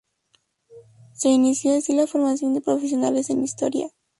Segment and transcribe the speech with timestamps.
[1.13, 3.87] Se inició así la formación de profesionales en Historia.